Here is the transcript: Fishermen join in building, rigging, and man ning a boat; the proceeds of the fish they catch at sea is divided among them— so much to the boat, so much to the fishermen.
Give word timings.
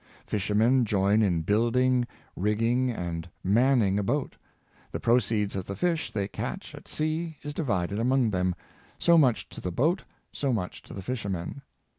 Fishermen 0.25 0.83
join 0.83 1.21
in 1.21 1.43
building, 1.43 2.07
rigging, 2.35 2.89
and 2.89 3.29
man 3.43 3.77
ning 3.77 3.99
a 3.99 4.03
boat; 4.03 4.35
the 4.89 4.99
proceeds 4.99 5.55
of 5.55 5.67
the 5.67 5.75
fish 5.75 6.09
they 6.09 6.27
catch 6.27 6.73
at 6.73 6.87
sea 6.87 7.37
is 7.43 7.53
divided 7.53 7.99
among 7.99 8.31
them— 8.31 8.55
so 8.97 9.15
much 9.15 9.47
to 9.49 9.61
the 9.61 9.71
boat, 9.71 10.03
so 10.31 10.51
much 10.51 10.81
to 10.81 10.95
the 10.95 11.03
fishermen. 11.03 11.61